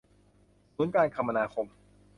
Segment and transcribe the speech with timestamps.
[0.75, 1.67] ศูนย์การคมนาคม